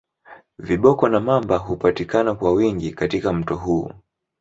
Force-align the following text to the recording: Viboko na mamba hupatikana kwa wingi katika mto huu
Viboko 0.59 1.09
na 1.09 1.19
mamba 1.19 1.57
hupatikana 1.57 2.35
kwa 2.35 2.51
wingi 2.51 2.91
katika 2.93 3.33
mto 3.33 3.55
huu 3.55 3.91